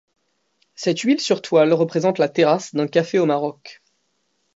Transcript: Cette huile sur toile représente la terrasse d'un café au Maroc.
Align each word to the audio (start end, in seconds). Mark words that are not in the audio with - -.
Cette 0.73 1.01
huile 1.01 1.19
sur 1.19 1.43
toile 1.43 1.73
représente 1.73 2.17
la 2.17 2.27
terrasse 2.27 2.73
d'un 2.73 2.87
café 2.87 3.19
au 3.19 3.27
Maroc. 3.27 3.83